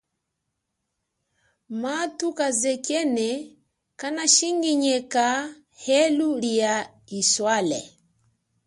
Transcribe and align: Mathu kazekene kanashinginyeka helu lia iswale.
Mathu 1.81 2.27
kazekene 2.39 3.29
kanashinginyeka 3.99 5.25
helu 5.83 6.29
lia 6.43 6.73
iswale. 7.19 7.81